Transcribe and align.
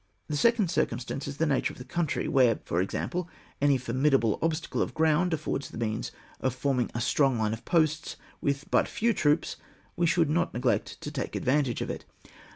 The 0.29 0.35
second 0.35 0.71
circumstance 0.71 1.27
is 1.27 1.37
the 1.37 1.45
nature 1.45 1.71
of 1.71 1.77
the 1.77 1.85
country; 1.85 2.27
where, 2.27 2.59
for 2.65 2.81
example, 2.81 3.29
any 3.61 3.77
formidable 3.77 4.39
obstacle 4.41 4.81
of 4.81 4.95
ground 4.95 5.31
affords 5.31 5.69
the 5.69 5.77
means 5.77 6.11
of 6.39 6.55
forming 6.55 6.89
a 6.95 6.99
strong 6.99 7.39
Une 7.39 7.53
of 7.53 7.65
posts 7.65 8.15
with 8.41 8.65
but 8.71 8.87
few 8.87 9.13
troops, 9.13 9.57
we 9.95 10.07
should 10.07 10.31
not 10.31 10.55
neglect 10.55 10.99
to 11.01 11.11
take 11.11 11.35
advantage 11.35 11.81
of 11.81 11.91
it. 11.91 12.05